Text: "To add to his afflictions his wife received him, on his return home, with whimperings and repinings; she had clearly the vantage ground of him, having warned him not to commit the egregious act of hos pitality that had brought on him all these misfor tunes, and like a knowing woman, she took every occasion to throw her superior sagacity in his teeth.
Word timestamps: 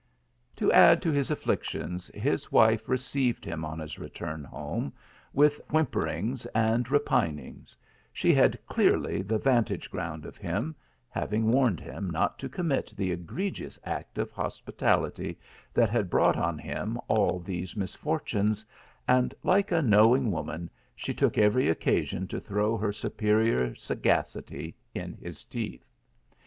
"To 0.55 0.73
add 0.73 0.99
to 1.03 1.11
his 1.11 1.29
afflictions 1.29 2.09
his 2.15 2.51
wife 2.51 2.89
received 2.89 3.45
him, 3.45 3.63
on 3.63 3.77
his 3.77 3.99
return 3.99 4.43
home, 4.43 4.93
with 5.31 5.61
whimperings 5.69 6.47
and 6.55 6.89
repinings; 6.89 7.75
she 8.11 8.33
had 8.33 8.57
clearly 8.65 9.21
the 9.21 9.37
vantage 9.37 9.91
ground 9.91 10.25
of 10.25 10.37
him, 10.37 10.75
having 11.07 11.51
warned 11.51 11.79
him 11.79 12.09
not 12.09 12.39
to 12.39 12.49
commit 12.49 12.91
the 12.97 13.11
egregious 13.11 13.77
act 13.83 14.17
of 14.17 14.31
hos 14.31 14.59
pitality 14.59 15.37
that 15.71 15.91
had 15.91 16.09
brought 16.09 16.35
on 16.35 16.57
him 16.57 16.97
all 17.07 17.39
these 17.39 17.75
misfor 17.75 18.19
tunes, 18.25 18.65
and 19.07 19.35
like 19.43 19.71
a 19.71 19.83
knowing 19.83 20.31
woman, 20.31 20.67
she 20.95 21.13
took 21.13 21.37
every 21.37 21.69
occasion 21.69 22.27
to 22.27 22.39
throw 22.39 22.75
her 22.75 22.91
superior 22.91 23.75
sagacity 23.75 24.73
in 24.95 25.13
his 25.13 25.45
teeth. 25.45 25.85